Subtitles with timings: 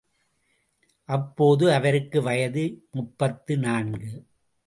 [1.09, 2.63] அப்போது அவருக்கு வயது
[2.91, 4.11] முப்பத்து நான்கு!